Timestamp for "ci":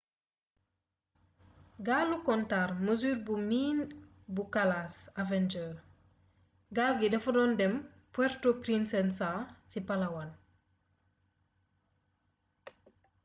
9.69-9.79